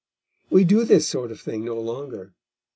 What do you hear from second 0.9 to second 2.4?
sort of thing no longer.